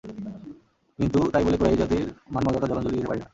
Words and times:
কিন্তু 0.99 1.19
তাই 1.33 1.43
বলে 1.45 1.57
কুরাইশ 1.57 1.77
জাতির 1.81 2.05
মান-মর্যাদা 2.33 2.67
জলাঞ্জলী 2.67 2.95
দিতে 2.95 3.09
পারি 3.09 3.19
না। 3.19 3.27